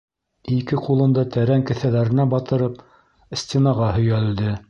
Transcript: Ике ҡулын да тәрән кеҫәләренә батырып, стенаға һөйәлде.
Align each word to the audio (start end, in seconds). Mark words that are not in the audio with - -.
Ике 0.53 0.79
ҡулын 0.85 1.11
да 1.17 1.25
тәрән 1.35 1.65
кеҫәләренә 1.71 2.25
батырып, 2.33 2.81
стенаға 3.43 3.95
һөйәлде. 4.01 4.59